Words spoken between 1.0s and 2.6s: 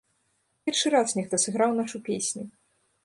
нехта сыграў нашу песню!